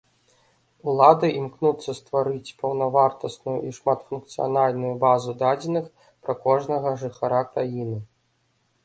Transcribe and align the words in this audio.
Улады 0.91 1.27
імкнуцца 1.41 1.91
стварыць 1.99 2.55
паўнавартасную 2.61 3.57
і 3.67 3.73
шматфункцыянальную 3.79 4.93
базу 5.05 5.31
дадзеных 5.43 5.85
пра 6.23 6.33
кожнага 6.47 6.95
жыхара 7.03 7.43
краіны. 7.53 7.99